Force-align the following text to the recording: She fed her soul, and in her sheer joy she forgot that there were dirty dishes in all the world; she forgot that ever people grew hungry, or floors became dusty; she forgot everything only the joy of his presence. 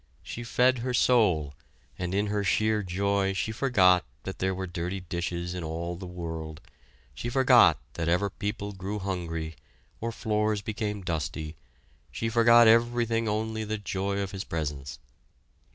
She 0.23 0.43
fed 0.43 0.79
her 0.79 0.95
soul, 0.95 1.53
and 1.99 2.15
in 2.15 2.25
her 2.25 2.43
sheer 2.43 2.81
joy 2.81 3.33
she 3.33 3.51
forgot 3.51 4.03
that 4.23 4.39
there 4.39 4.55
were 4.55 4.65
dirty 4.65 4.99
dishes 5.01 5.53
in 5.53 5.63
all 5.63 5.95
the 5.95 6.07
world; 6.07 6.59
she 7.13 7.29
forgot 7.29 7.77
that 7.93 8.09
ever 8.09 8.31
people 8.31 8.71
grew 8.71 8.97
hungry, 8.97 9.57
or 9.99 10.11
floors 10.11 10.63
became 10.63 11.03
dusty; 11.03 11.55
she 12.11 12.29
forgot 12.29 12.67
everything 12.67 13.27
only 13.29 13.63
the 13.63 13.77
joy 13.77 14.17
of 14.21 14.31
his 14.31 14.43
presence. 14.43 14.97